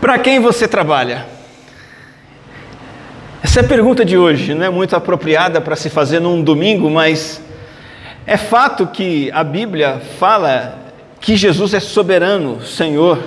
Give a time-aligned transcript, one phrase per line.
[0.00, 1.26] Para quem você trabalha?
[3.42, 6.88] Essa é a pergunta de hoje, não é muito apropriada para se fazer num domingo,
[6.88, 7.42] mas
[8.26, 10.78] é fato que a Bíblia fala
[11.20, 13.18] que Jesus é soberano, Senhor,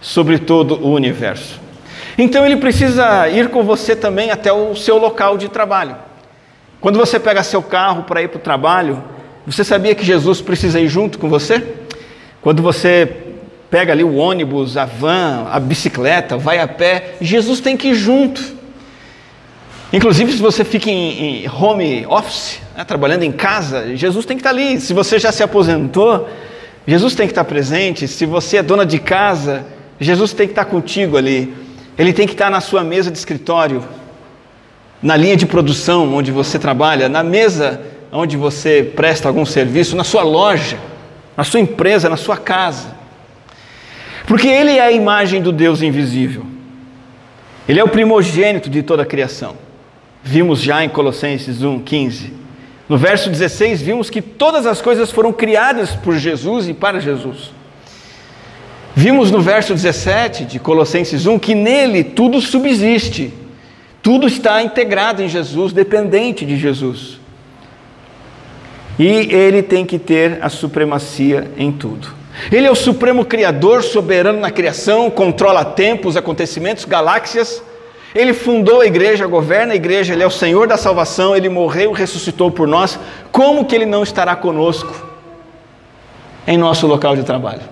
[0.00, 1.60] sobre todo o universo.
[2.16, 5.96] Então ele precisa ir com você também até o seu local de trabalho.
[6.80, 9.04] Quando você pega seu carro para ir para o trabalho,
[9.46, 11.62] você sabia que Jesus precisa ir junto com você?
[12.40, 13.25] Quando você
[13.70, 17.94] pega ali o ônibus, a van, a bicicleta, vai a pé, Jesus tem que ir
[17.94, 18.56] junto.
[19.92, 24.40] Inclusive, se você fica em, em home office, né, trabalhando em casa, Jesus tem que
[24.40, 24.80] estar ali.
[24.80, 26.28] Se você já se aposentou,
[26.86, 28.08] Jesus tem que estar presente.
[28.08, 29.64] Se você é dona de casa,
[30.00, 31.54] Jesus tem que estar contigo ali.
[31.96, 33.82] Ele tem que estar na sua mesa de escritório,
[35.02, 37.80] na linha de produção onde você trabalha, na mesa
[38.12, 40.78] onde você presta algum serviço, na sua loja,
[41.36, 42.95] na sua empresa, na sua casa.
[44.26, 46.44] Porque Ele é a imagem do Deus invisível.
[47.68, 49.56] Ele é o primogênito de toda a criação.
[50.22, 52.32] Vimos já em Colossenses 1,15.
[52.88, 57.50] No verso 16, vimos que todas as coisas foram criadas por Jesus e para Jesus.
[58.94, 63.32] Vimos no verso 17 de Colossenses 1 que nele tudo subsiste,
[64.02, 67.20] tudo está integrado em Jesus, dependente de Jesus.
[68.98, 72.08] E ele tem que ter a supremacia em tudo.
[72.50, 77.62] Ele é o supremo criador, soberano na criação, controla tempos, acontecimentos, galáxias.
[78.14, 81.92] Ele fundou a igreja, governa a igreja, ele é o Senhor da salvação, ele morreu,
[81.92, 82.98] ressuscitou por nós.
[83.32, 84.94] Como que ele não estará conosco
[86.46, 87.62] em nosso local de trabalho?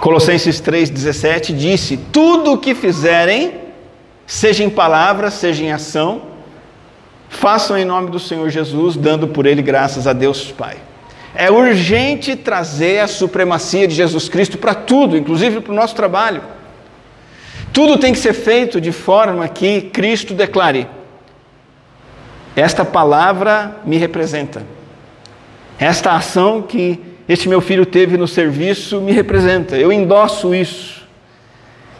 [0.00, 3.60] Colossenses 3:17 disse: "Tudo o que fizerem,
[4.26, 6.22] seja em palavra, seja em ação,
[7.28, 10.76] façam em nome do Senhor Jesus, dando por ele graças a Deus Pai."
[11.34, 16.42] É urgente trazer a supremacia de Jesus Cristo para tudo, inclusive para o nosso trabalho.
[17.72, 20.86] Tudo tem que ser feito de forma que Cristo declare:
[22.54, 24.62] Esta palavra me representa.
[25.76, 29.76] Esta ação que este meu filho teve no serviço me representa.
[29.76, 31.02] Eu endosso isso.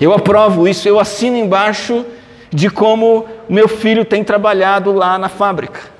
[0.00, 0.88] Eu aprovo isso.
[0.88, 2.06] Eu assino embaixo
[2.52, 5.93] de como meu filho tem trabalhado lá na fábrica.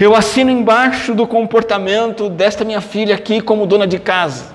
[0.00, 4.46] Eu assino embaixo do comportamento desta minha filha aqui como dona de casa.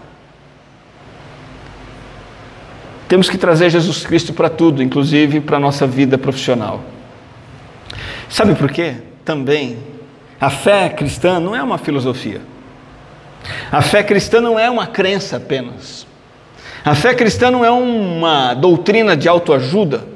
[3.08, 6.84] Temos que trazer Jesus Cristo para tudo, inclusive para a nossa vida profissional.
[8.28, 8.96] Sabe por quê?
[9.24, 9.78] Também,
[10.42, 12.42] a fé cristã não é uma filosofia.
[13.72, 16.08] A fé cristã não é uma crença apenas.
[16.84, 20.08] A fé cristã não é uma doutrina de autoajuda.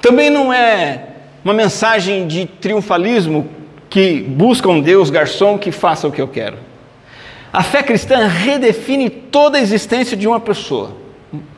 [0.00, 1.08] Também não é
[1.44, 3.55] uma mensagem de triunfalismo
[3.96, 6.58] que busca um Deus garçom que faça o que eu quero.
[7.50, 10.94] A fé cristã redefine toda a existência de uma pessoa.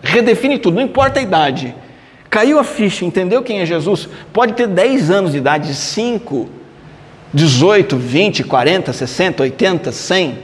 [0.00, 1.74] Redefine tudo, não importa a idade.
[2.30, 4.08] Caiu a ficha, entendeu quem é Jesus?
[4.32, 6.48] Pode ter 10 anos de idade, 5,
[7.34, 10.38] 18, 20, 40, 60, 80, 100.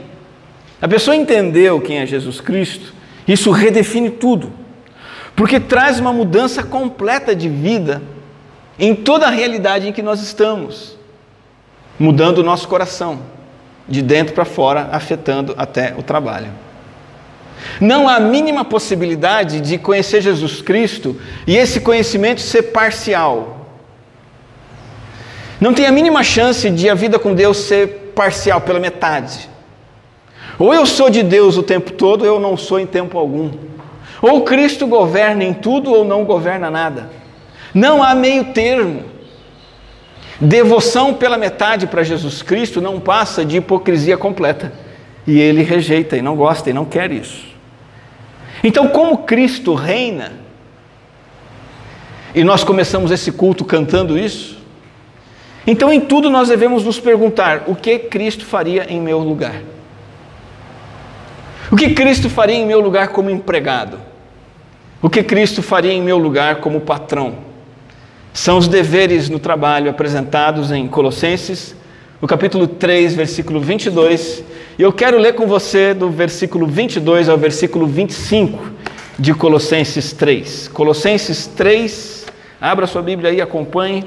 [0.83, 2.93] A pessoa entendeu quem é Jesus Cristo,
[3.29, 4.53] isso redefine tudo.
[5.37, 8.03] Porque traz uma mudança completa de vida
[8.81, 11.04] em toda a realidade em que nós estamos
[11.99, 13.21] mudando o nosso coração,
[13.89, 16.51] de dentro para fora, afetando até o trabalho.
[17.81, 21.17] Não há a mínima possibilidade de conhecer Jesus Cristo
[21.47, 23.67] e esse conhecimento ser parcial.
[25.61, 29.49] Não tem a mínima chance de a vida com Deus ser parcial, pela metade.
[30.59, 33.51] Ou eu sou de Deus o tempo todo, ou eu não sou em tempo algum.
[34.23, 37.11] Ou Cristo governa em tudo, ou não governa nada.
[37.73, 39.14] Não há meio termo.
[40.41, 44.73] Devoção pela metade para Jesus Cristo não passa de hipocrisia completa.
[45.27, 47.47] E ele rejeita e não gosta e não quer isso.
[48.63, 50.33] Então, como Cristo reina,
[52.35, 54.59] e nós começamos esse culto cantando isso,
[55.67, 59.63] então em tudo nós devemos nos perguntar: o que Cristo faria em meu lugar?
[61.71, 63.99] O que Cristo faria em meu lugar como empregado?
[65.01, 67.54] O que Cristo faria em meu lugar como patrão?
[68.35, 71.73] São os deveres no trabalho apresentados em Colossenses,
[72.21, 74.43] no capítulo 3, versículo 22.
[74.77, 78.73] E eu quero ler com você do versículo 22 ao versículo 25
[79.17, 80.67] de Colossenses 3.
[80.67, 82.27] Colossenses 3,
[82.61, 84.05] abra sua Bíblia aí, acompanhe.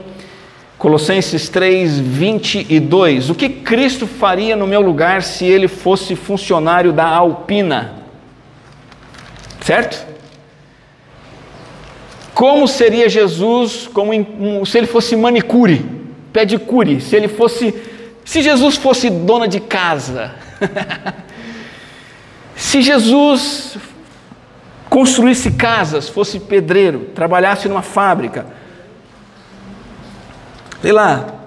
[0.77, 3.29] Colossenses 3, 22.
[3.29, 7.93] O que Cristo faria no meu lugar se ele fosse funcionário da Alpina?
[9.61, 10.05] Certo?
[12.37, 14.13] Como seria Jesus como
[14.63, 15.83] se ele fosse manicure,
[16.31, 17.73] pedicure, se ele fosse,
[18.23, 20.35] se Jesus fosse dona de casa,
[22.55, 23.79] se Jesus
[24.87, 28.45] construísse casas, fosse pedreiro, trabalhasse numa fábrica.
[30.79, 31.39] Sei lá,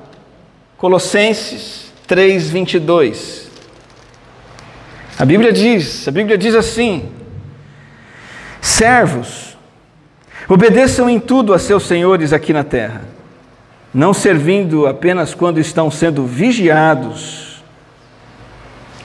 [0.76, 3.48] Colossenses 3, 22.
[5.16, 7.12] A Bíblia diz, a Bíblia diz assim:
[8.60, 9.49] servos,
[10.50, 13.02] obedeçam em tudo a seus senhores aqui na terra,
[13.94, 17.50] não servindo apenas quando estão sendo vigiados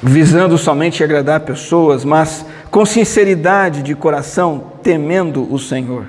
[0.06, 6.06] visando somente agradar pessoas, mas com sinceridade de coração, temendo o Senhor.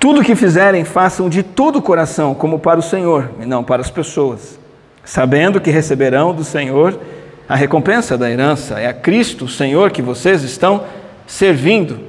[0.00, 3.82] Tudo que fizerem, façam de todo o coração, como para o Senhor, e não para
[3.82, 4.58] as pessoas,
[5.04, 6.98] sabendo que receberão do Senhor
[7.46, 8.80] a recompensa da herança.
[8.80, 10.84] É a Cristo, o Senhor, que vocês estão
[11.26, 12.00] servindo.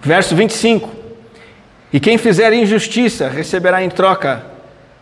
[0.00, 0.88] Verso 25:
[1.92, 4.44] E quem fizer injustiça receberá em troca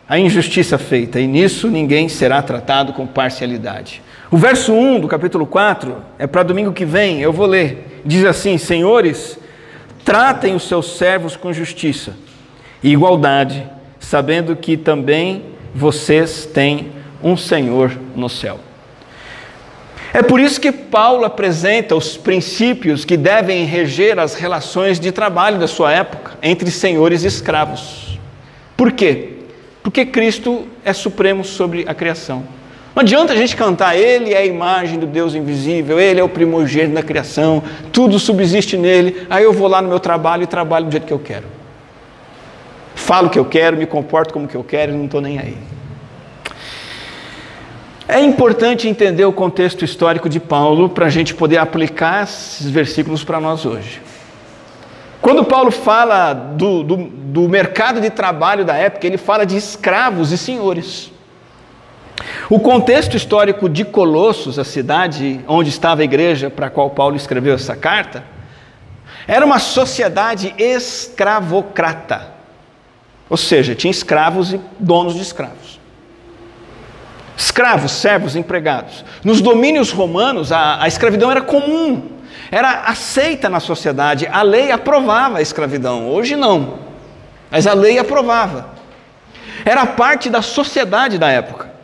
[0.08, 4.00] a injustiça feita, e nisso ninguém será tratado com parcialidade.
[4.30, 8.02] O verso 1 do capítulo 4 é para domingo que vem, eu vou ler.
[8.04, 9.36] Diz assim: Senhores,
[10.04, 12.14] tratem os seus servos com justiça
[12.82, 13.66] e igualdade,
[13.98, 15.42] sabendo que também
[15.74, 16.92] vocês têm
[17.22, 18.60] um Senhor no céu.
[20.16, 25.58] É por isso que Paulo apresenta os princípios que devem reger as relações de trabalho
[25.58, 28.18] da sua época entre senhores e escravos.
[28.74, 29.34] Por quê?
[29.82, 32.44] Porque Cristo é supremo sobre a criação.
[32.94, 36.30] Não adianta a gente cantar, Ele é a imagem do Deus invisível, Ele é o
[36.30, 37.62] primogênito da criação,
[37.92, 41.12] tudo subsiste nele, aí eu vou lá no meu trabalho e trabalho do jeito que
[41.12, 41.44] eu quero.
[42.94, 45.38] Falo o que eu quero, me comporto como que eu quero e não estou nem
[45.38, 45.75] aí.
[48.08, 53.25] É importante entender o contexto histórico de Paulo para a gente poder aplicar esses versículos
[53.25, 54.00] para nós hoje.
[55.20, 60.31] Quando Paulo fala do, do, do mercado de trabalho da época, ele fala de escravos
[60.31, 61.11] e senhores.
[62.49, 67.17] O contexto histórico de Colossos, a cidade onde estava a igreja para a qual Paulo
[67.17, 68.23] escreveu essa carta,
[69.26, 72.35] era uma sociedade escravocrata.
[73.29, 75.81] Ou seja, tinha escravos e donos de escravos.
[77.36, 79.04] Escravos, servos, empregados.
[79.22, 82.02] Nos domínios romanos, a, a escravidão era comum,
[82.50, 84.26] era aceita na sociedade.
[84.26, 86.08] A lei aprovava a escravidão.
[86.08, 86.78] Hoje não,
[87.50, 88.70] mas a lei aprovava.
[89.64, 91.74] Era parte da sociedade da época.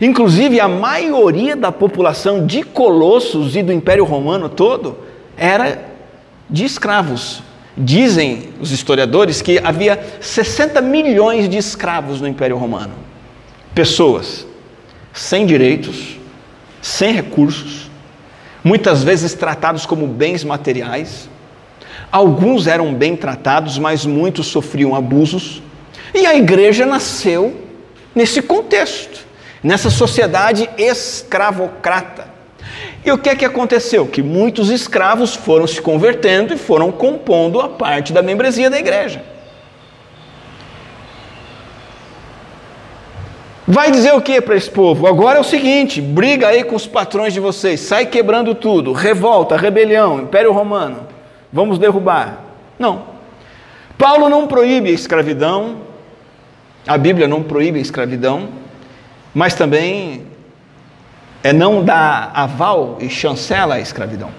[0.00, 4.98] Inclusive, a maioria da população de Colossos e do Império Romano todo
[5.36, 5.84] era
[6.50, 7.42] de escravos.
[7.76, 12.94] Dizem os historiadores que havia 60 milhões de escravos no Império Romano.
[13.74, 14.47] Pessoas
[15.18, 16.16] sem direitos,
[16.80, 17.90] sem recursos,
[18.62, 21.28] muitas vezes tratados como bens materiais.
[22.10, 25.62] Alguns eram bem tratados, mas muitos sofriam abusos.
[26.14, 27.54] E a igreja nasceu
[28.14, 29.26] nesse contexto
[29.62, 32.28] nessa sociedade escravocrata.
[33.04, 34.06] E o que é que aconteceu?
[34.06, 39.22] Que muitos escravos foram se convertendo e foram compondo a parte da membresia da igreja.
[43.70, 45.06] Vai dizer o que para esse povo?
[45.06, 49.58] Agora é o seguinte: briga aí com os patrões de vocês, sai quebrando tudo, revolta,
[49.58, 51.06] rebelião, Império Romano,
[51.52, 52.44] vamos derrubar.
[52.78, 53.02] Não.
[53.98, 55.82] Paulo não proíbe a escravidão,
[56.86, 58.48] a Bíblia não proíbe a escravidão,
[59.34, 60.26] mas também
[61.44, 64.30] é não dá aval e chancela a escravidão.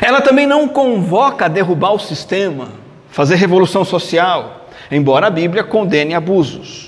[0.00, 2.68] Ela também não convoca a derrubar o sistema,
[3.10, 6.85] fazer revolução social, embora a Bíblia condene abusos.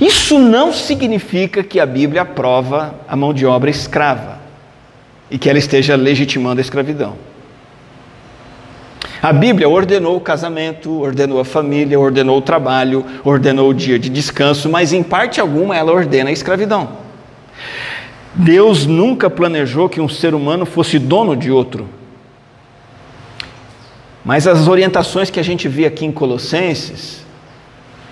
[0.00, 4.40] Isso não significa que a Bíblia aprova a mão de obra escrava
[5.30, 7.16] e que ela esteja legitimando a escravidão.
[9.22, 14.10] A Bíblia ordenou o casamento, ordenou a família, ordenou o trabalho, ordenou o dia de
[14.10, 16.90] descanso, mas em parte alguma ela ordena a escravidão.
[18.34, 21.88] Deus nunca planejou que um ser humano fosse dono de outro.
[24.24, 27.23] Mas as orientações que a gente vê aqui em Colossenses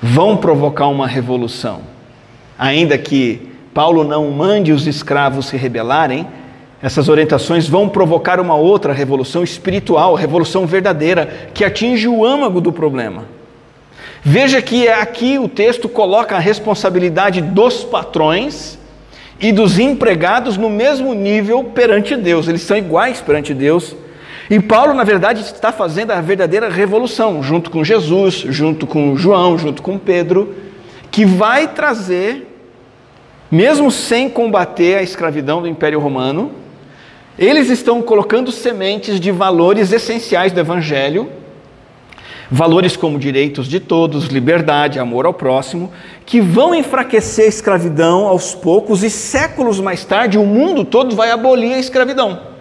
[0.02, 1.80] vão provocar uma revolução.
[2.58, 6.26] Ainda que Paulo não mande os escravos se rebelarem,
[6.82, 12.72] essas orientações vão provocar uma outra revolução espiritual, revolução verdadeira, que atinge o âmago do
[12.72, 13.24] problema.
[14.24, 18.78] Veja que aqui o texto coloca a responsabilidade dos patrões
[19.40, 23.96] e dos empregados no mesmo nível perante Deus, eles são iguais perante Deus.
[24.52, 29.56] E Paulo, na verdade, está fazendo a verdadeira revolução, junto com Jesus, junto com João,
[29.56, 30.54] junto com Pedro,
[31.10, 32.54] que vai trazer,
[33.50, 36.52] mesmo sem combater a escravidão do Império Romano,
[37.38, 41.30] eles estão colocando sementes de valores essenciais do Evangelho,
[42.50, 45.90] valores como direitos de todos, liberdade, amor ao próximo,
[46.26, 51.30] que vão enfraquecer a escravidão aos poucos e séculos mais tarde o mundo todo vai
[51.30, 52.51] abolir a escravidão.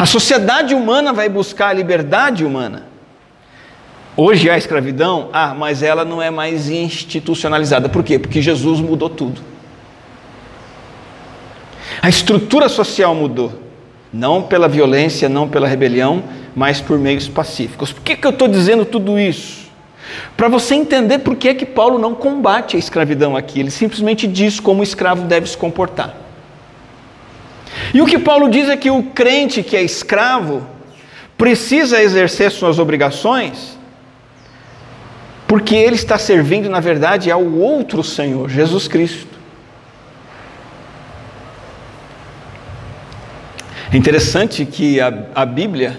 [0.00, 2.86] A sociedade humana vai buscar a liberdade humana.
[4.16, 7.86] Hoje há escravidão, ah, mas ela não é mais institucionalizada.
[7.86, 8.18] Por quê?
[8.18, 9.42] Porque Jesus mudou tudo.
[12.00, 13.52] A estrutura social mudou.
[14.10, 16.24] Não pela violência, não pela rebelião,
[16.56, 17.92] mas por meios pacíficos.
[17.92, 19.68] Por que, que eu estou dizendo tudo isso?
[20.34, 23.60] Para você entender por que, que Paulo não combate a escravidão aqui.
[23.60, 26.29] Ele simplesmente diz como o escravo deve se comportar.
[27.92, 30.66] E o que Paulo diz é que o crente que é escravo
[31.36, 33.78] precisa exercer suas obrigações
[35.50, 39.36] porque ele está servindo, na verdade, ao outro Senhor, Jesus Cristo.
[43.92, 45.98] É interessante que a, a Bíblia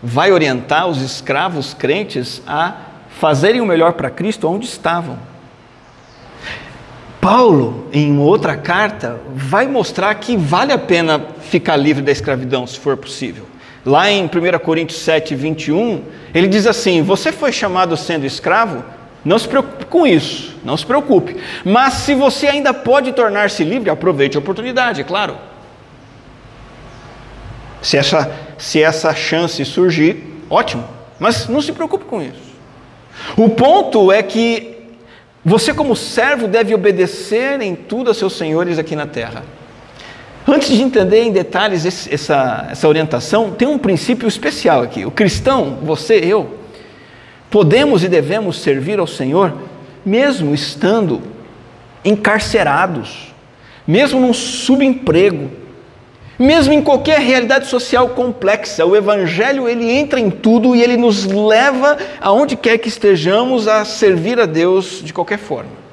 [0.00, 2.76] vai orientar os escravos crentes a
[3.18, 5.18] fazerem o melhor para Cristo onde estavam.
[7.26, 12.78] Paulo, em outra carta, vai mostrar que vale a pena ficar livre da escravidão, se
[12.78, 13.46] for possível.
[13.84, 18.84] Lá em 1 Coríntios 7, 21, ele diz assim: Você foi chamado sendo escravo?
[19.24, 21.36] Não se preocupe com isso, não se preocupe.
[21.64, 25.36] Mas se você ainda pode tornar-se livre, aproveite a oportunidade, é claro.
[27.82, 30.84] Se essa, se essa chance surgir, ótimo.
[31.18, 32.54] Mas não se preocupe com isso.
[33.36, 34.75] O ponto é que
[35.48, 39.44] você, como servo, deve obedecer em tudo a seus senhores aqui na terra.
[40.44, 45.06] Antes de entender em detalhes esse, essa, essa orientação, tem um princípio especial aqui.
[45.06, 46.58] O cristão, você, eu,
[47.48, 49.54] podemos e devemos servir ao Senhor
[50.04, 51.22] mesmo estando
[52.04, 53.34] encarcerados,
[53.86, 55.50] mesmo num subemprego,
[56.38, 58.84] mesmo em qualquer realidade social complexa.
[58.84, 63.84] O Evangelho ele entra em tudo e ele nos leva aonde quer que estejamos a
[63.84, 65.86] servir a Deus de qualquer forma.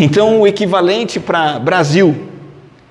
[0.00, 2.28] Então, o equivalente para Brasil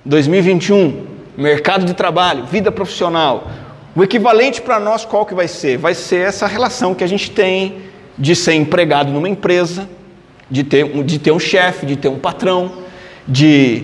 [0.03, 1.05] 2021,
[1.37, 3.47] mercado de trabalho, vida profissional,
[3.95, 5.77] o equivalente para nós qual que vai ser?
[5.77, 7.77] Vai ser essa relação que a gente tem
[8.17, 9.87] de ser empregado numa empresa,
[10.51, 12.86] de ter, de ter um chefe, de ter um patrão,
[13.27, 13.83] de,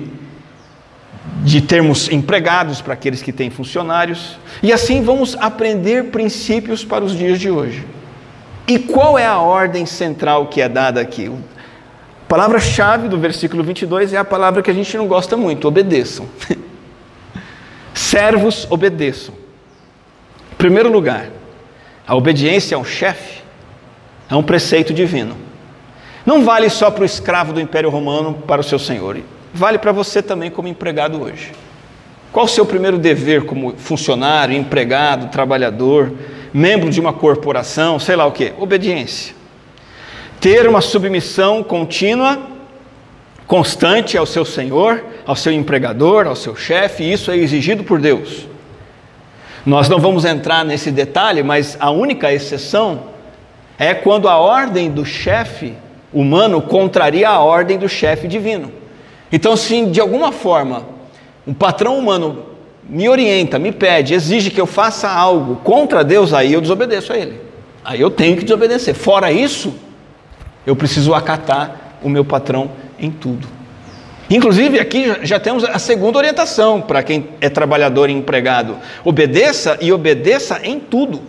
[1.43, 4.37] de termos empregados para aqueles que têm funcionários.
[4.61, 7.85] E assim vamos aprender princípios para os dias de hoje.
[8.67, 11.29] E qual é a ordem central que é dada aqui?
[12.33, 16.27] palavra-chave do versículo 22 é a palavra que a gente não gosta muito: obedeçam.
[17.93, 19.35] Servos, obedeçam.
[20.51, 21.29] Em primeiro lugar,
[22.07, 23.43] a obediência ao chefe
[24.27, 25.37] é um preceito divino.
[26.25, 29.19] Não vale só para o escravo do Império Romano, para o seu senhor,
[29.53, 31.51] vale para você também como empregado hoje.
[32.31, 36.11] Qual o seu primeiro dever como funcionário, empregado, trabalhador,
[36.53, 38.53] membro de uma corporação, sei lá o que?
[38.57, 39.43] Obediência
[40.43, 42.37] ter uma submissão contínua,
[43.47, 48.45] constante ao seu senhor, ao seu empregador, ao seu chefe, isso é exigido por Deus.
[49.65, 53.05] Nós não vamos entrar nesse detalhe, mas a única exceção
[53.79, 55.75] é quando a ordem do chefe
[56.13, 58.71] humano contraria a ordem do chefe divino.
[59.31, 60.85] Então, se de alguma forma
[61.45, 62.45] um patrão humano
[62.87, 67.17] me orienta, me pede, exige que eu faça algo contra Deus, aí eu desobedeço a
[67.17, 67.41] ele.
[67.83, 68.93] Aí eu tenho que desobedecer.
[68.93, 69.73] Fora isso,
[70.65, 73.47] eu preciso acatar o meu patrão em tudo.
[74.29, 79.91] Inclusive, aqui já temos a segunda orientação para quem é trabalhador e empregado: obedeça e
[79.91, 81.21] obedeça em tudo.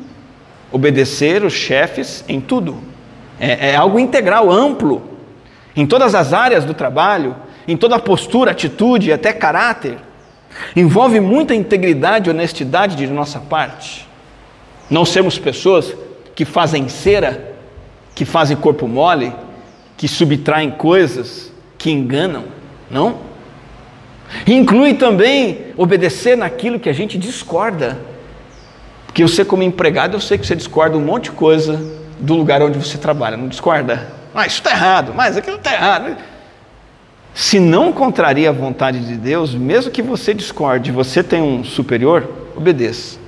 [0.71, 2.94] Obedecer os chefes em tudo.
[3.39, 5.03] É, é algo integral, amplo,
[5.75, 7.35] em todas as áreas do trabalho,
[7.67, 9.99] em toda a postura, atitude até caráter.
[10.77, 14.07] Envolve muita integridade e honestidade de nossa parte.
[14.89, 15.95] Não sermos pessoas
[16.35, 17.55] que fazem cera
[18.15, 19.33] que fazem corpo mole,
[19.97, 22.45] que subtraem coisas, que enganam,
[22.91, 23.19] não?
[24.47, 27.99] Inclui também obedecer naquilo que a gente discorda.
[29.07, 32.63] Porque você, como empregado, eu sei que você discorda um monte de coisa do lugar
[32.63, 34.09] onde você trabalha, não discorda?
[34.35, 36.17] Ah, isso está errado, mas aquilo está errado.
[37.35, 42.29] Se não contraria a vontade de Deus, mesmo que você discorde, você tem um superior,
[42.57, 43.19] obedeça.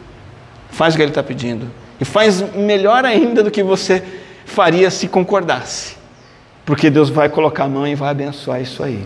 [0.71, 1.71] Faz o que ele está pedindo.
[2.00, 4.02] E faz melhor ainda do que você
[4.45, 5.97] faria se concordasse,
[6.64, 9.05] porque Deus vai colocar a mão e vai abençoar isso aí.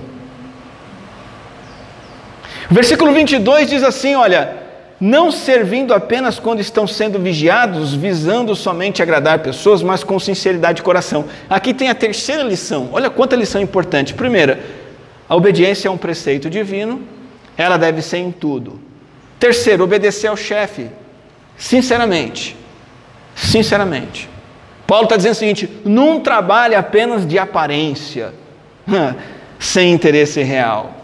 [2.70, 4.54] O versículo 22 diz assim: Olha,
[5.00, 10.83] não servindo apenas quando estão sendo vigiados, visando somente agradar pessoas, mas com sinceridade de
[10.83, 11.25] coração.
[11.49, 14.12] Aqui tem a terceira lição, olha quanta lição importante.
[14.12, 14.61] Primeira,
[15.26, 17.00] a obediência é um preceito divino,
[17.57, 18.78] ela deve ser em tudo.
[19.38, 20.88] Terceiro, obedecer ao chefe,
[21.57, 22.54] sinceramente.
[23.35, 24.28] Sinceramente.
[24.87, 28.35] Paulo está dizendo o seguinte: não trabalhe apenas de aparência,
[29.59, 30.95] sem interesse real.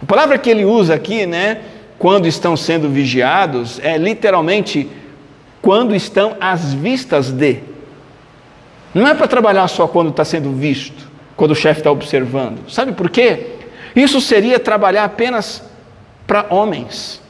[0.00, 1.62] A palavra que ele usa aqui, né,
[2.02, 4.90] quando estão sendo vigiados é literalmente
[5.62, 7.60] quando estão às vistas de.
[8.92, 12.68] Não é para trabalhar só quando está sendo visto, quando o chefe está observando.
[12.68, 13.50] Sabe por quê?
[13.94, 15.62] Isso seria trabalhar apenas
[16.26, 17.22] para homens,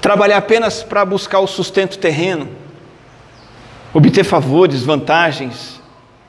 [0.00, 2.48] trabalhar apenas para buscar o sustento terreno,
[3.92, 5.78] obter favores, vantagens,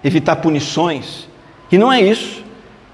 [0.03, 1.25] evitar punições.
[1.71, 2.43] E não é isso.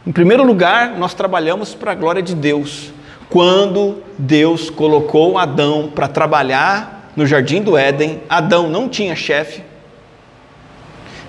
[0.06, 2.94] Em primeiro lugar, nós trabalhamos para a glória de Deus.
[3.32, 9.64] Quando Deus colocou Adão para trabalhar no jardim do Éden, Adão não tinha chefe,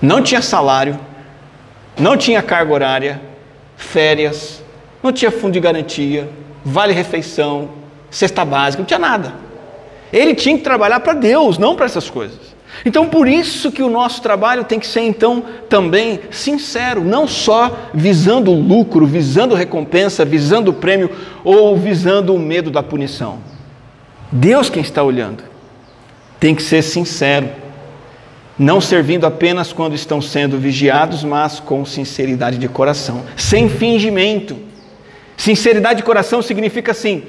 [0.01, 0.99] não tinha salário,
[1.97, 3.21] não tinha carga horária,
[3.77, 4.61] férias,
[5.01, 6.29] não tinha fundo de garantia,
[6.65, 7.69] vale refeição,
[8.11, 9.33] cesta básica, não tinha nada.
[10.11, 12.52] Ele tinha que trabalhar para Deus, não para essas coisas.
[12.85, 17.89] Então, por isso que o nosso trabalho tem que ser então também sincero, não só
[17.93, 21.09] visando lucro, visando recompensa, visando prêmio
[21.43, 23.39] ou visando o medo da punição.
[24.31, 25.43] Deus quem está olhando.
[26.39, 27.49] Tem que ser sincero,
[28.59, 34.57] não servindo apenas quando estão sendo vigiados, mas com sinceridade de coração, sem fingimento.
[35.37, 37.23] Sinceridade de coração significa assim,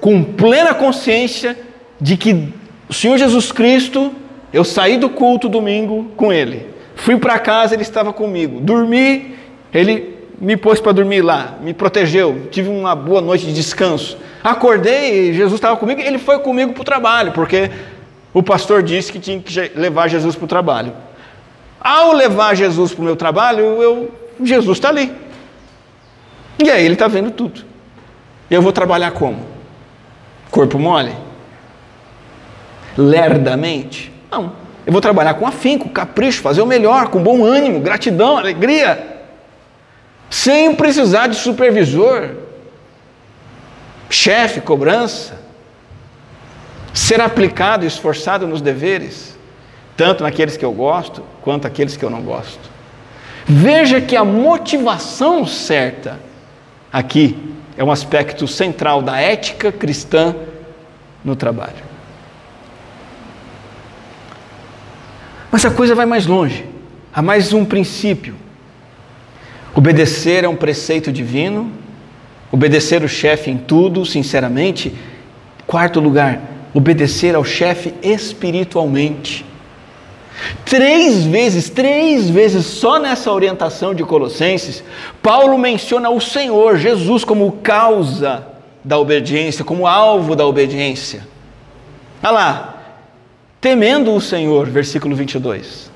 [0.00, 1.58] com plena consciência
[2.00, 2.48] de que
[2.88, 4.12] o Senhor Jesus Cristo
[4.52, 6.66] eu saí do culto domingo com ele.
[6.96, 8.60] Fui para casa, ele estava comigo.
[8.60, 9.36] Dormi,
[9.72, 12.48] ele me pôs para dormir lá, me protegeu.
[12.50, 14.16] Tive uma boa noite de descanso.
[14.42, 17.70] Acordei, Jesus estava comigo, ele foi comigo para o trabalho, porque
[18.32, 20.92] o pastor disse que tinha que levar Jesus para o trabalho.
[21.80, 25.12] Ao levar Jesus para o meu trabalho, eu, Jesus está ali.
[26.62, 27.62] E aí ele está vendo tudo.
[28.50, 29.38] Eu vou trabalhar como?
[30.50, 31.14] Corpo mole?
[32.96, 34.12] Lerdamente?
[34.30, 34.52] Não.
[34.86, 39.20] Eu vou trabalhar com afinco, capricho, fazer o melhor, com bom ânimo, gratidão, alegria.
[40.30, 42.30] Sem precisar de supervisor,
[44.08, 45.38] chefe, cobrança.
[46.94, 49.36] Ser aplicado e esforçado nos deveres,
[49.96, 52.70] tanto naqueles que eu gosto quanto naqueles que eu não gosto.
[53.46, 56.18] Veja que a motivação certa
[56.92, 60.34] aqui é um aspecto central da ética cristã
[61.24, 61.89] no trabalho.
[65.50, 66.64] Mas a coisa vai mais longe.
[67.12, 68.34] Há mais um princípio.
[69.74, 71.72] Obedecer é um preceito divino,
[72.52, 74.94] obedecer o chefe em tudo, sinceramente.
[75.66, 76.40] Quarto lugar,
[76.74, 79.44] obedecer ao chefe espiritualmente.
[80.64, 84.82] Três vezes, três vezes, só nessa orientação de Colossenses,
[85.22, 88.46] Paulo menciona o Senhor, Jesus, como causa
[88.82, 91.26] da obediência, como alvo da obediência.
[92.22, 92.69] Olha lá,
[93.60, 95.90] temendo o Senhor, versículo 22.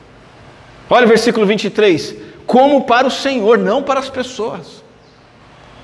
[0.91, 2.15] Olha o versículo 23,
[2.47, 4.85] como para o Senhor, não para as pessoas.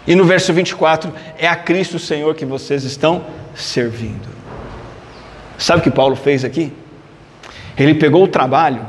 [0.07, 4.29] E no verso 24, é a Cristo Senhor que vocês estão servindo.
[5.57, 6.73] Sabe o que Paulo fez aqui?
[7.77, 8.85] Ele pegou o trabalho,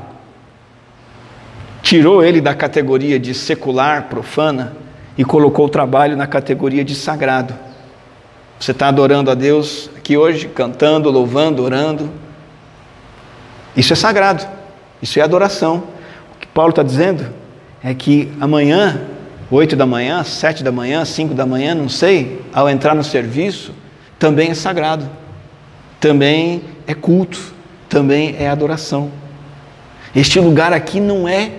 [1.81, 4.75] tirou ele da categoria de secular, profana,
[5.17, 7.53] e colocou o trabalho na categoria de sagrado.
[8.59, 12.09] Você está adorando a Deus aqui hoje, cantando, louvando, orando
[13.75, 14.45] isso é sagrado,
[15.01, 15.83] isso é adoração.
[16.35, 17.27] O que Paulo está dizendo
[17.83, 19.01] é que amanhã,
[19.49, 23.73] oito da manhã, sete da manhã, cinco da manhã, não sei, ao entrar no serviço,
[24.19, 25.09] também é sagrado,
[25.99, 27.39] também é culto,
[27.89, 29.11] também é adoração.
[30.15, 31.51] Este lugar aqui não é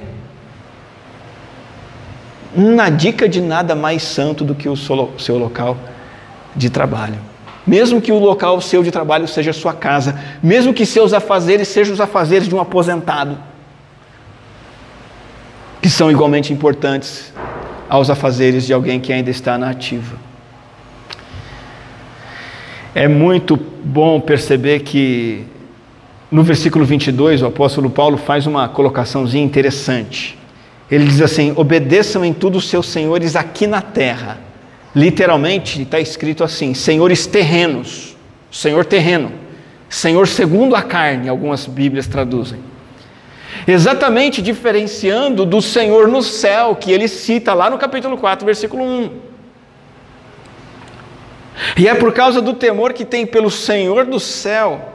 [2.54, 5.76] uma dica de nada mais santo do que o seu local
[6.54, 7.31] de trabalho.
[7.66, 11.94] Mesmo que o local seu de trabalho seja sua casa, mesmo que seus afazeres sejam
[11.94, 13.38] os afazeres de um aposentado,
[15.80, 17.32] que são igualmente importantes
[17.88, 20.16] aos afazeres de alguém que ainda está na ativa.
[22.94, 25.44] É muito bom perceber que
[26.30, 30.36] no versículo 22 o apóstolo Paulo faz uma colocaçãozinha interessante.
[30.90, 34.51] Ele diz assim: obedeçam em tudo os seus senhores aqui na terra
[34.94, 38.16] Literalmente está escrito assim: senhores terrenos,
[38.50, 39.32] senhor terreno,
[39.88, 42.60] senhor segundo a carne, algumas Bíblias traduzem.
[43.66, 49.10] Exatamente diferenciando do Senhor no céu, que ele cita lá no capítulo 4, versículo 1.
[51.76, 54.92] E é por causa do temor que tem pelo Senhor do céu,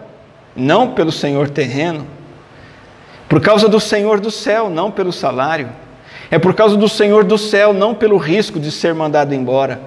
[0.56, 2.06] não pelo Senhor terreno,
[3.30, 5.70] por causa do Senhor do céu, não pelo salário
[6.30, 9.82] é por causa do Senhor do céu, não pelo risco de ser mandado embora.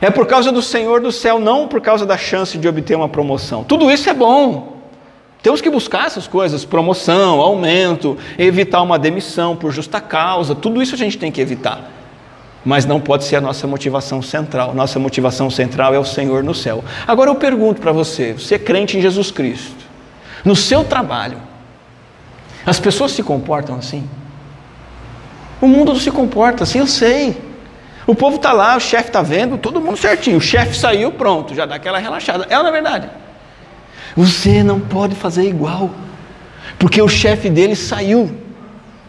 [0.00, 3.08] É por causa do Senhor do céu, não por causa da chance de obter uma
[3.08, 3.64] promoção.
[3.64, 4.78] Tudo isso é bom.
[5.42, 10.54] Temos que buscar essas coisas: promoção, aumento, evitar uma demissão por justa causa.
[10.54, 11.90] Tudo isso a gente tem que evitar.
[12.64, 14.74] mas não pode ser a nossa motivação central.
[14.74, 16.84] Nossa motivação central é o Senhor no céu.
[17.06, 19.86] Agora eu pergunto para você: você é crente em Jesus Cristo?
[20.44, 21.38] No seu trabalho,
[22.64, 24.08] as pessoas se comportam assim?
[25.60, 27.36] O mundo não se comporta assim, eu sei.
[28.06, 30.38] O povo está lá, o chefe está vendo, todo mundo certinho.
[30.38, 32.46] O chefe saiu, pronto, já dá aquela relaxada.
[32.48, 33.10] É é verdade?
[34.16, 35.90] Você não pode fazer igual,
[36.78, 38.34] porque o chefe dele saiu,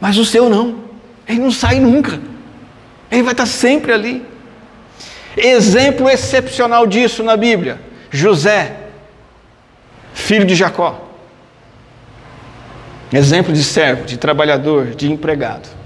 [0.01, 0.83] mas o seu não.
[1.27, 2.19] Ele não sai nunca.
[3.09, 4.25] Ele vai estar sempre ali.
[5.37, 7.79] Exemplo excepcional disso na Bíblia:
[8.11, 8.75] José,
[10.13, 11.07] filho de Jacó.
[13.13, 15.78] Exemplo de servo, de trabalhador, de empregado.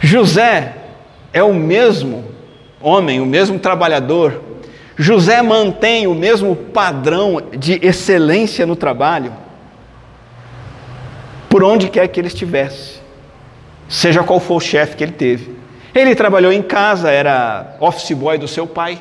[0.00, 0.74] José
[1.32, 2.24] é o mesmo
[2.80, 4.42] homem, o mesmo trabalhador.
[4.96, 9.32] José mantém o mesmo padrão de excelência no trabalho,
[11.48, 13.00] por onde quer que ele estivesse,
[13.88, 15.56] seja qual for o chefe que ele teve.
[15.94, 18.98] Ele trabalhou em casa, era office boy do seu pai.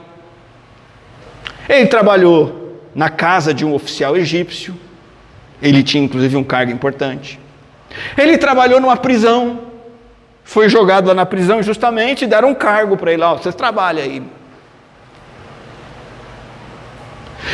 [1.68, 4.76] Ele trabalhou na casa de um oficial egípcio.
[5.62, 7.40] Ele tinha inclusive um cargo importante.
[8.18, 9.69] Ele trabalhou numa prisão,
[10.50, 14.24] foi jogado lá na prisão justamente deram um cargo para ele lá, vocês trabalham aí.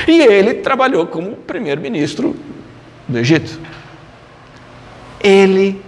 [0.08, 2.34] E ele trabalhou como primeiro-ministro
[3.06, 3.60] do Egito.
[5.22, 5.84] Ele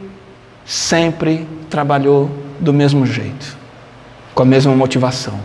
[0.65, 3.57] sempre trabalhou do mesmo jeito,
[4.35, 5.39] com a mesma motivação,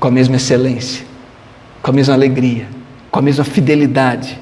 [0.00, 1.06] com a mesma excelência,
[1.80, 2.66] com a mesma alegria,
[3.08, 4.36] com a mesma fidelidade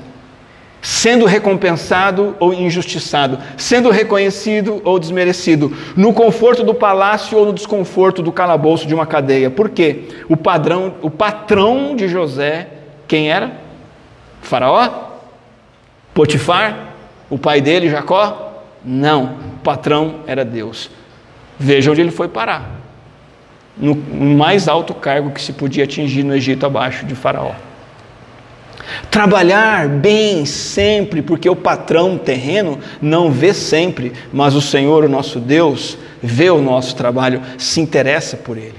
[0.80, 8.22] sendo recompensado ou injustiçado, sendo reconhecido ou desmerecido, no conforto do palácio ou no desconforto
[8.22, 9.50] do calabouço de uma cadeia.
[9.50, 10.04] Por quê?
[10.28, 12.68] O padrão, o patrão de José,
[13.08, 13.52] quem era?
[14.42, 15.06] Faraó?
[16.14, 16.94] Potifar?
[17.28, 18.62] O pai dele, Jacó?
[18.84, 20.88] Não, o patrão era Deus.
[21.58, 22.70] Veja onde ele foi parar.
[23.76, 27.52] No mais alto cargo que se podia atingir no Egito abaixo de Faraó.
[29.10, 35.40] Trabalhar bem sempre, porque o patrão terreno não vê sempre, mas o Senhor, o nosso
[35.40, 38.78] Deus, vê o nosso trabalho, se interessa por ele.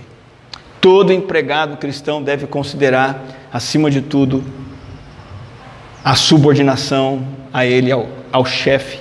[0.80, 4.44] Todo empregado cristão deve considerar, acima de tudo,
[6.04, 9.00] a subordinação a ele, ao, ao chefe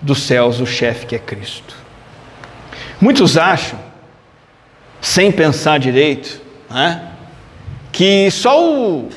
[0.00, 1.74] dos céus, o chefe que é Cristo.
[3.00, 3.78] Muitos acham,
[5.00, 6.40] sem pensar direito,
[6.70, 7.10] né,
[7.92, 9.08] que só o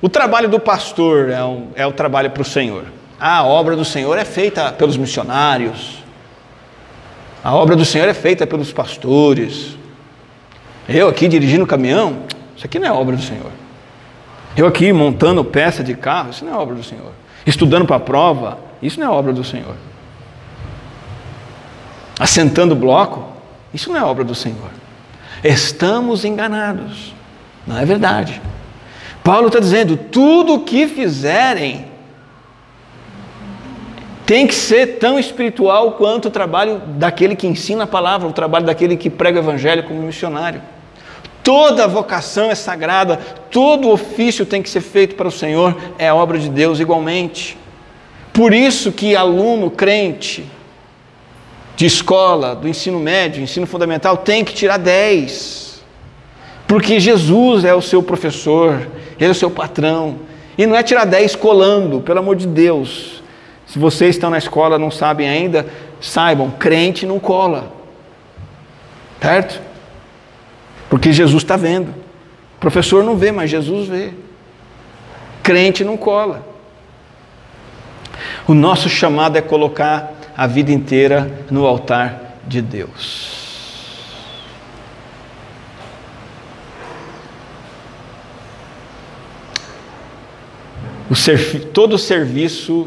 [0.00, 2.84] o trabalho do pastor é, um, é o trabalho para o Senhor.
[3.18, 6.04] A obra do Senhor é feita pelos missionários.
[7.42, 9.76] A obra do Senhor é feita pelos pastores.
[10.88, 12.22] Eu aqui dirigindo o caminhão,
[12.56, 13.50] isso aqui não é obra do Senhor.
[14.56, 17.12] Eu aqui montando peça de carro, isso não é obra do Senhor.
[17.46, 19.74] Estudando para a prova, isso não é obra do Senhor.
[22.18, 23.24] Assentando bloco,
[23.72, 24.70] isso não é obra do Senhor.
[25.42, 27.14] Estamos enganados.
[27.66, 28.40] Não é verdade.
[29.28, 31.84] Paulo está dizendo: tudo o que fizerem
[34.24, 38.64] tem que ser tão espiritual quanto o trabalho daquele que ensina a palavra, o trabalho
[38.64, 40.62] daquele que prega o evangelho como missionário.
[41.44, 43.18] Toda vocação é sagrada,
[43.50, 47.58] todo ofício tem que ser feito para o Senhor, é obra de Deus igualmente.
[48.32, 50.46] Por isso que aluno crente
[51.76, 55.82] de escola, do ensino médio, ensino fundamental, tem que tirar 10.
[56.66, 58.86] Porque Jesus é o seu professor,
[59.18, 60.16] ele é o seu patrão.
[60.56, 63.22] E não é tirar 10 colando, pelo amor de Deus.
[63.66, 65.66] Se vocês estão na escola não sabem ainda,
[66.00, 67.72] saibam, crente não cola.
[69.20, 69.60] Certo?
[70.88, 71.90] Porque Jesus está vendo.
[72.56, 74.12] O professor não vê, mas Jesus vê.
[75.42, 76.46] Crente não cola.
[78.46, 83.37] O nosso chamado é colocar a vida inteira no altar de Deus.
[91.10, 92.86] O servi todo serviço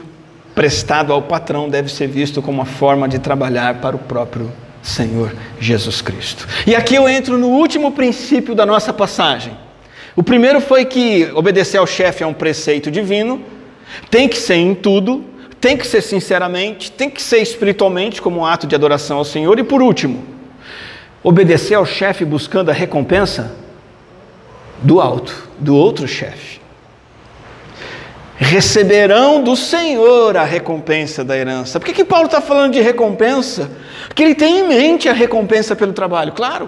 [0.53, 4.51] prestado ao patrão deve ser visto como uma forma de trabalhar para o próprio
[4.83, 6.47] Senhor Jesus Cristo.
[6.67, 9.57] E aqui eu entro no último princípio da nossa passagem.
[10.15, 13.41] O primeiro foi que obedecer ao chefe é um preceito divino,
[14.11, 15.25] tem que ser em tudo,
[15.59, 19.57] tem que ser sinceramente, tem que ser espiritualmente como um ato de adoração ao Senhor.
[19.57, 20.23] E por último,
[21.23, 23.55] obedecer ao chefe buscando a recompensa
[24.83, 26.60] do alto, do outro chefe
[28.41, 31.79] receberão do Senhor a recompensa da herança.
[31.79, 33.69] Por que, que Paulo está falando de recompensa?
[34.07, 36.67] Porque ele tem em mente a recompensa pelo trabalho, claro.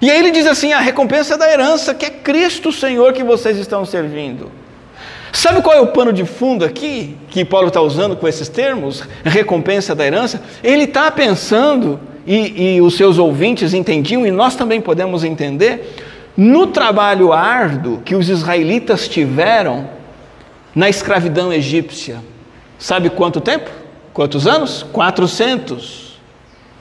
[0.00, 3.58] E aí ele diz assim: a recompensa da herança, que é Cristo Senhor que vocês
[3.58, 4.48] estão servindo.
[5.32, 9.02] Sabe qual é o pano de fundo aqui que Paulo está usando com esses termos?
[9.24, 10.40] Recompensa da herança?
[10.62, 15.94] Ele está pensando e, e os seus ouvintes entendiam, e nós também podemos entender,
[16.36, 19.96] no trabalho árduo que os israelitas tiveram
[20.76, 22.22] na escravidão egípcia.
[22.78, 23.70] Sabe quanto tempo?
[24.12, 24.84] Quantos anos?
[24.92, 26.20] 400.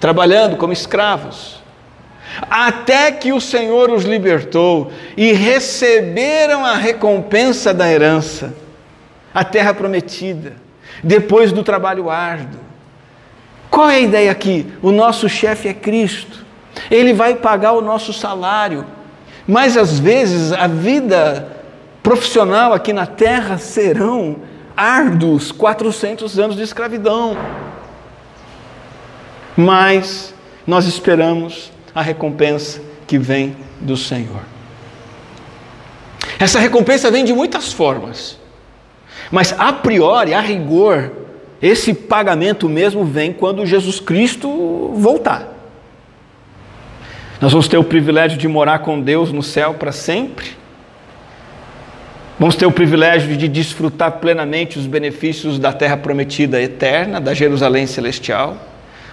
[0.02, 1.64] Trabalhando como escravos.
[2.50, 8.54] Até que o Senhor os libertou e receberam a recompensa da herança,
[9.34, 10.54] a terra prometida,
[11.02, 12.60] depois do trabalho árduo.
[13.72, 14.68] Qual é a ideia aqui?
[14.82, 16.46] O nosso chefe é Cristo.
[16.92, 18.86] Ele vai pagar o nosso salário.
[19.48, 21.55] Mas às vezes a vida
[22.06, 24.36] profissional aqui na terra serão
[24.78, 27.36] árduos 400 anos de escravidão.
[29.58, 30.32] Mas
[30.68, 34.42] nós esperamos a recompensa que vem do Senhor.
[36.38, 38.40] Essa recompensa vem de muitas formas,
[39.32, 41.12] mas a priori, a rigor,
[41.60, 45.48] esse pagamento mesmo vem quando Jesus Cristo voltar.
[47.42, 50.65] Nós vamos ter o privilégio de morar com Deus no céu para sempre.
[52.38, 57.88] Vamos ter o privilégio de desfrutar plenamente os benefícios da terra prometida eterna, da Jerusalém
[57.88, 58.58] celestial.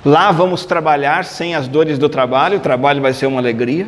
[0.05, 3.87] Lá vamos trabalhar sem as dores do trabalho, o trabalho vai ser uma alegria.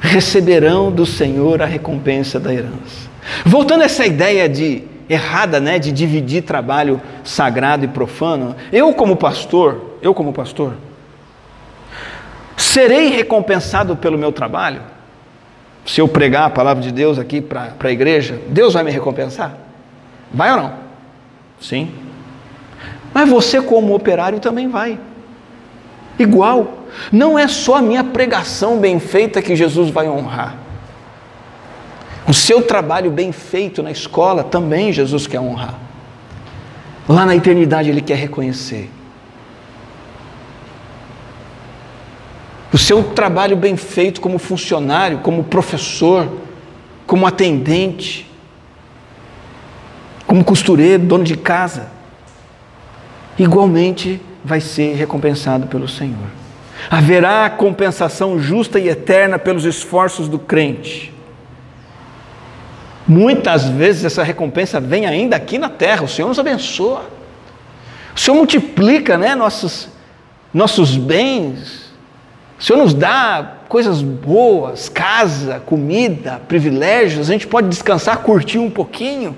[0.00, 3.08] Receberão do Senhor a recompensa da herança.
[3.46, 9.16] Voltando a essa ideia de errada, né, de dividir trabalho sagrado e profano, eu como
[9.16, 10.74] pastor, eu como pastor,
[12.56, 14.82] serei recompensado pelo meu trabalho?
[15.84, 19.56] Se eu pregar a palavra de Deus aqui para a igreja, Deus vai me recompensar?
[20.32, 20.72] Vai ou não?
[21.60, 21.92] Sim.
[23.12, 24.98] Mas você, como operário, também vai.
[26.18, 26.84] Igual.
[27.10, 30.56] Não é só a minha pregação bem feita que Jesus vai honrar.
[32.26, 35.74] O seu trabalho bem feito na escola também Jesus quer honrar.
[37.08, 38.90] Lá na eternidade Ele quer reconhecer.
[42.74, 46.28] O seu trabalho bem feito como funcionário, como professor,
[47.06, 48.28] como atendente,
[50.26, 51.86] como costureiro, dono de casa,
[53.38, 56.26] igualmente vai ser recompensado pelo Senhor.
[56.90, 61.14] Haverá compensação justa e eterna pelos esforços do crente.
[63.06, 67.08] Muitas vezes essa recompensa vem ainda aqui na terra, o Senhor nos abençoa.
[68.16, 69.88] O Senhor multiplica né, nossos,
[70.52, 71.83] nossos bens.
[72.58, 77.28] O Senhor nos dá coisas boas, casa, comida, privilégios.
[77.28, 79.36] A gente pode descansar, curtir um pouquinho.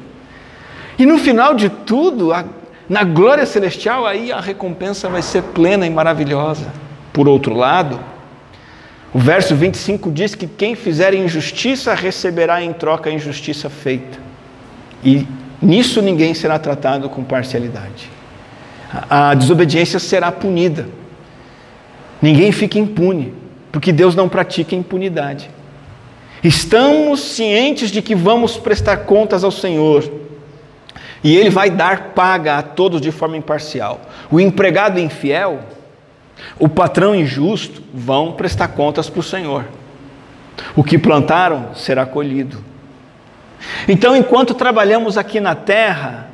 [0.99, 2.45] E no final de tudo, a,
[2.89, 6.67] na glória celestial, aí a recompensa vai ser plena e maravilhosa.
[7.13, 7.99] Por outro lado,
[9.13, 14.19] o verso 25 diz que quem fizer injustiça receberá em troca a injustiça feita.
[15.03, 15.27] E
[15.61, 18.11] nisso ninguém será tratado com parcialidade.
[19.09, 20.87] A, a desobediência será punida.
[22.21, 23.35] Ninguém fica impune,
[23.71, 25.51] porque Deus não pratica impunidade.
[26.43, 30.11] Estamos cientes de que vamos prestar contas ao Senhor
[31.25, 34.01] e ele vai dar paga a todos de forma imparcial.
[34.31, 35.61] O empregado infiel,
[36.59, 39.65] o patrão injusto vão prestar contas para o Senhor.
[40.75, 42.63] O que plantaram será colhido.
[43.89, 46.31] Então, enquanto trabalhamos aqui na terra,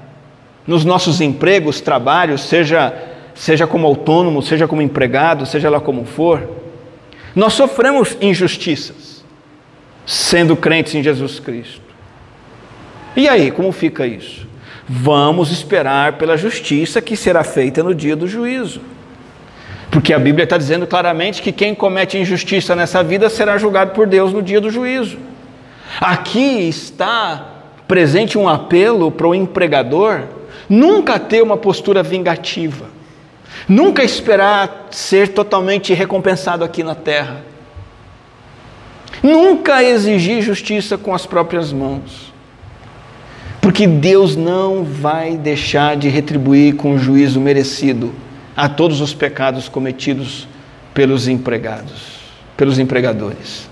[0.67, 2.93] nos nossos empregos, trabalhos, seja,
[3.35, 6.49] seja como autônomo, seja como empregado, seja lá como for,
[7.35, 9.25] nós sofremos injustiças,
[10.05, 11.81] sendo crentes em Jesus Cristo.
[13.17, 14.47] E aí, como fica isso?
[14.89, 18.81] Vamos esperar pela justiça que será feita no dia do juízo.
[19.91, 24.07] Porque a Bíblia está dizendo claramente que quem comete injustiça nessa vida será julgado por
[24.07, 25.19] Deus no dia do juízo.
[26.01, 27.47] Aqui está
[27.87, 30.23] presente um apelo para o empregador
[30.69, 32.87] nunca ter uma postura vingativa,
[33.69, 37.43] nunca esperar ser totalmente recompensado aqui na terra,
[39.23, 42.33] nunca exigir justiça com as próprias mãos.
[43.61, 48.13] Porque Deus não vai deixar de retribuir com o juízo merecido
[48.57, 50.49] a todos os pecados cometidos
[50.93, 52.19] pelos empregados,
[52.57, 53.71] pelos empregadores.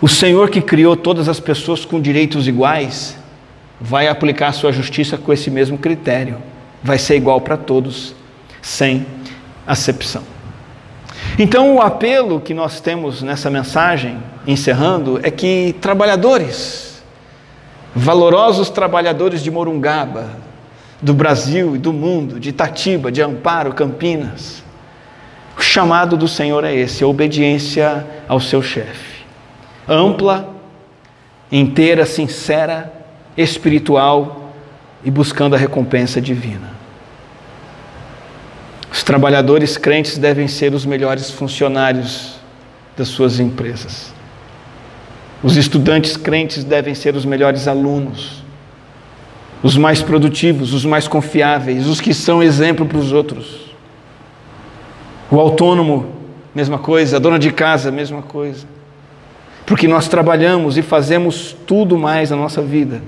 [0.00, 3.16] O Senhor que criou todas as pessoas com direitos iguais,
[3.80, 6.38] vai aplicar sua justiça com esse mesmo critério.
[6.86, 8.14] Vai ser igual para todos,
[8.62, 9.04] sem
[9.66, 10.22] acepção.
[11.36, 17.02] Então, o apelo que nós temos nessa mensagem, encerrando, é que trabalhadores,
[17.92, 20.30] valorosos trabalhadores de Morungaba,
[21.02, 24.62] do Brasil e do mundo, de Itatiba, de Amparo, Campinas.
[25.58, 29.24] O chamado do Senhor é esse, obediência ao seu chefe.
[29.88, 30.54] Ampla,
[31.50, 32.92] inteira, sincera,
[33.36, 34.52] espiritual
[35.04, 36.75] e buscando a recompensa divina.
[38.96, 42.36] Os trabalhadores crentes devem ser os melhores funcionários
[42.96, 44.10] das suas empresas.
[45.42, 48.42] Os estudantes crentes devem ser os melhores alunos,
[49.62, 53.66] os mais produtivos, os mais confiáveis, os que são exemplo para os outros.
[55.30, 56.14] O autônomo,
[56.54, 58.66] mesma coisa, a dona de casa, mesma coisa.
[59.66, 63.02] Porque nós trabalhamos e fazemos tudo mais na nossa vida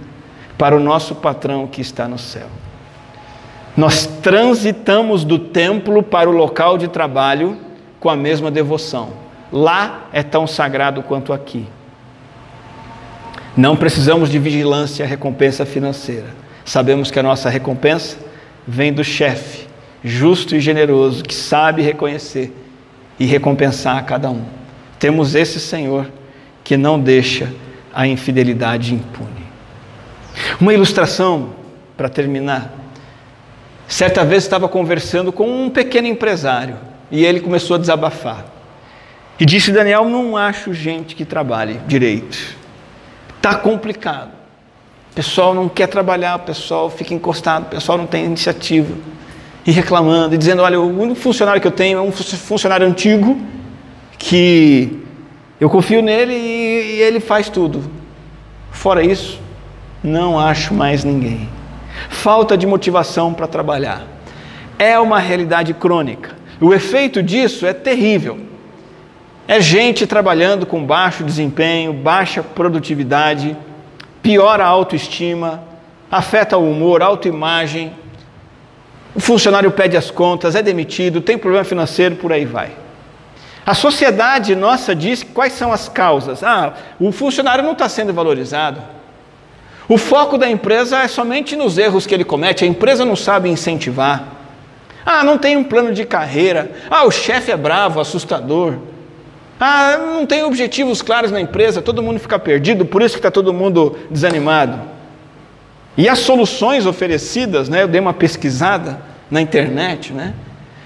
[0.58, 2.48] para o nosso patrão que está no céu.
[3.78, 7.56] Nós transitamos do templo para o local de trabalho
[8.00, 9.10] com a mesma devoção.
[9.52, 11.64] Lá é tão sagrado quanto aqui.
[13.56, 16.26] Não precisamos de vigilância e recompensa financeira.
[16.64, 18.18] Sabemos que a nossa recompensa
[18.66, 19.68] vem do chefe,
[20.02, 22.52] justo e generoso, que sabe reconhecer
[23.16, 24.42] e recompensar a cada um.
[24.98, 26.10] Temos esse Senhor
[26.64, 27.54] que não deixa
[27.94, 29.46] a infidelidade impune.
[30.60, 31.50] Uma ilustração
[31.96, 32.77] para terminar.
[33.88, 36.76] Certa vez estava conversando com um pequeno empresário
[37.10, 38.44] e ele começou a desabafar.
[39.40, 42.36] E disse: Daniel, não acho gente que trabalhe direito.
[43.36, 44.30] Está complicado.
[45.10, 48.94] O pessoal não quer trabalhar, o pessoal fica encostado, o pessoal não tem iniciativa.
[49.64, 53.40] E reclamando, e dizendo: olha, o único funcionário que eu tenho é um funcionário antigo
[54.18, 55.02] que
[55.58, 57.90] eu confio nele e, e ele faz tudo.
[58.70, 59.40] Fora isso,
[60.04, 61.48] não acho mais ninguém.
[62.08, 64.02] Falta de motivação para trabalhar.
[64.78, 66.36] É uma realidade crônica.
[66.60, 68.38] O efeito disso é terrível.
[69.46, 73.56] É gente trabalhando com baixo desempenho, baixa produtividade,
[74.22, 75.62] piora a autoestima,
[76.10, 77.92] afeta o humor, autoimagem.
[79.14, 82.72] O funcionário pede as contas, é demitido, tem problema financeiro, por aí vai.
[83.64, 86.42] A sociedade nossa diz quais são as causas.
[86.42, 88.82] Ah, o funcionário não está sendo valorizado.
[89.88, 93.48] O foco da empresa é somente nos erros que ele comete, a empresa não sabe
[93.48, 94.36] incentivar.
[95.04, 96.70] Ah, não tem um plano de carreira.
[96.90, 98.74] Ah, o chefe é bravo, assustador.
[99.58, 103.30] Ah, não tem objetivos claros na empresa, todo mundo fica perdido, por isso que está
[103.30, 104.78] todo mundo desanimado.
[105.96, 110.34] E as soluções oferecidas, né, eu dei uma pesquisada na internet, né?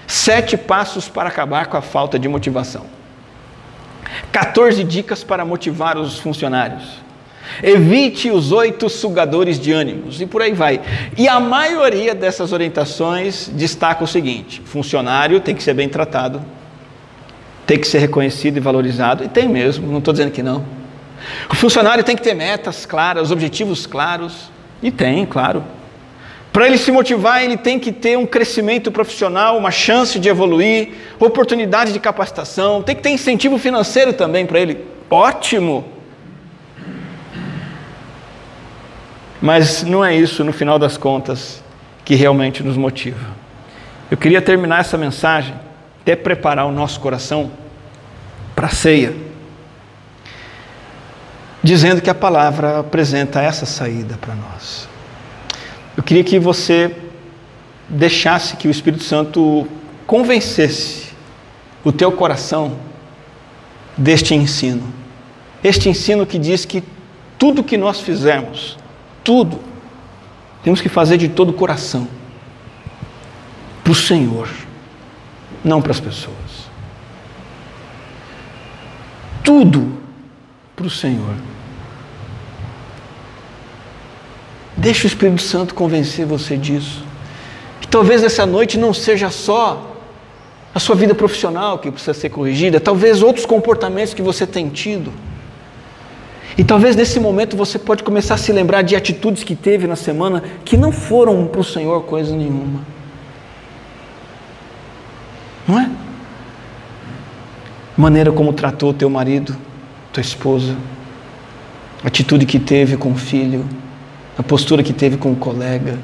[0.07, 2.85] Sete passos para acabar com a falta de motivação.
[4.31, 7.02] 14 dicas para motivar os funcionários.
[7.61, 10.81] Evite os oito sugadores de ânimos e por aí vai.
[11.17, 16.41] E a maioria dessas orientações destaca o seguinte: funcionário tem que ser bem tratado,
[17.65, 20.65] tem que ser reconhecido e valorizado, e tem mesmo, não estou dizendo que não.
[21.49, 24.51] O funcionário tem que ter metas claras, objetivos claros,
[24.81, 25.63] e tem, claro.
[26.51, 30.89] Para ele se motivar, ele tem que ter um crescimento profissional, uma chance de evoluir,
[31.19, 34.85] oportunidade de capacitação, tem que ter incentivo financeiro também para ele.
[35.09, 35.85] Ótimo!
[39.43, 41.61] Mas não é isso, no final das contas,
[42.05, 43.27] que realmente nos motiva.
[44.09, 45.53] Eu queria terminar essa mensagem,
[45.99, 47.51] até preparar o nosso coração
[48.55, 49.13] para a ceia,
[51.61, 54.87] dizendo que a palavra apresenta essa saída para nós.
[55.97, 56.95] Eu queria que você
[57.89, 59.67] deixasse que o Espírito Santo
[60.07, 61.09] convencesse
[61.83, 62.77] o teu coração
[63.97, 64.87] deste ensino.
[65.61, 66.81] Este ensino que diz que
[67.37, 68.81] tudo que nós fizermos,
[69.23, 69.59] tudo,
[70.63, 72.07] temos que fazer de todo o coração
[73.83, 74.49] para o Senhor,
[75.63, 76.37] não para as pessoas.
[79.43, 79.97] Tudo
[80.75, 81.35] para o Senhor.
[84.75, 87.03] Deixa o Espírito Santo convencer você disso.
[87.81, 89.91] Que talvez essa noite não seja só
[90.73, 95.13] a sua vida profissional que precisa ser corrigida, talvez outros comportamentos que você tem tido.
[96.57, 99.95] E talvez nesse momento você pode começar a se lembrar de atitudes que teve na
[99.95, 102.81] semana que não foram para o Senhor coisa nenhuma.
[105.67, 105.89] Não é?
[107.97, 109.55] Maneira como tratou teu marido,
[110.11, 110.75] tua esposa,
[112.03, 113.65] atitude que teve com o filho,
[114.37, 115.97] a postura que teve com o colega,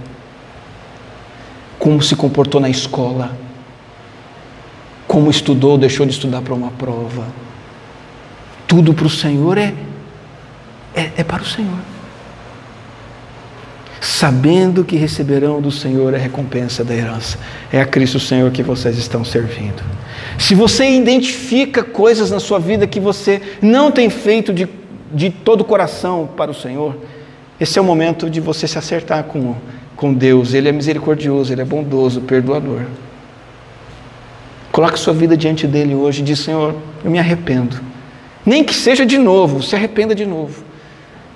[1.78, 3.38] como se comportou na escola,
[5.08, 7.26] como estudou, deixou de estudar para uma prova.
[8.68, 9.74] Tudo para o Senhor é,
[11.00, 11.80] é, é para o Senhor.
[14.02, 17.38] Sabendo que receberão do Senhor a recompensa da herança.
[17.72, 19.84] É a Cristo Senhor que vocês estão servindo.
[20.38, 24.68] Se você identifica coisas na sua vida que você não tem feito de,
[25.12, 26.96] de todo o coração para o Senhor,
[27.60, 29.56] esse é o momento de você se acertar com,
[29.96, 30.54] com Deus.
[30.54, 32.84] Ele é misericordioso, Ele é bondoso, perdoador.
[34.72, 36.74] Coloque sua vida diante dele hoje e diz: Senhor,
[37.04, 37.82] eu me arrependo.
[38.46, 40.69] Nem que seja de novo, se arrependa de novo.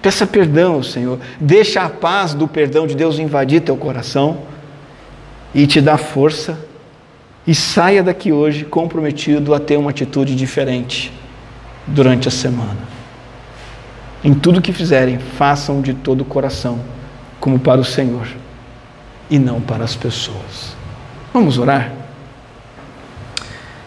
[0.03, 1.17] Peça perdão, Senhor.
[1.39, 4.39] Deixa a paz do perdão de Deus invadir teu coração
[5.55, 6.59] e te dar força.
[7.47, 11.11] E saia daqui hoje comprometido a ter uma atitude diferente
[11.87, 12.77] durante a semana.
[14.21, 16.79] Em tudo que fizerem, façam de todo o coração,
[17.39, 18.27] como para o Senhor
[19.29, 20.75] e não para as pessoas.
[21.33, 21.93] Vamos orar?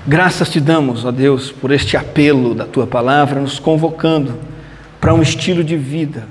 [0.06, 4.55] Graças te damos, ó Deus, por este apelo da tua palavra, nos convocando
[5.00, 6.26] para um estilo de vida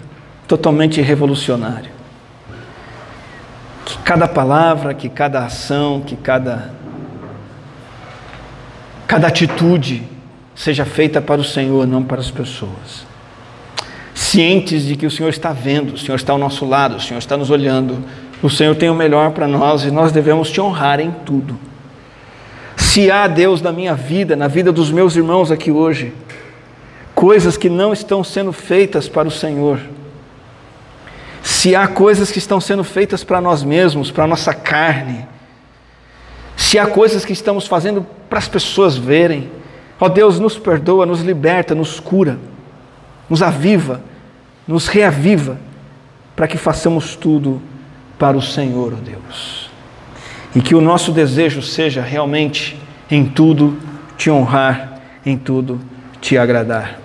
[0.47, 1.91] totalmente revolucionário.
[3.85, 6.71] Que cada palavra, que cada ação, que cada,
[9.07, 10.03] cada atitude
[10.55, 13.05] seja feita para o Senhor, não para as pessoas.
[14.13, 17.19] Cientes de que o Senhor está vendo, o Senhor está ao nosso lado, o Senhor
[17.19, 18.03] está nos olhando,
[18.41, 21.57] o Senhor tem o melhor para nós e nós devemos te honrar em tudo.
[22.77, 26.13] Se há Deus na minha vida, na vida dos meus irmãos aqui hoje,
[27.25, 29.79] coisas que não estão sendo feitas para o Senhor,
[31.41, 35.25] se há coisas que estão sendo feitas para nós mesmos, para a nossa carne,
[36.55, 39.49] se há coisas que estamos fazendo para as pessoas verem,
[39.99, 42.37] ó Deus, nos perdoa, nos liberta, nos cura,
[43.27, 44.01] nos aviva,
[44.67, 45.57] nos reaviva,
[46.35, 47.59] para que façamos tudo
[48.19, 49.71] para o Senhor, ó Deus.
[50.53, 53.75] E que o nosso desejo seja realmente em tudo
[54.15, 55.81] te honrar, em tudo
[56.21, 57.04] te agradar.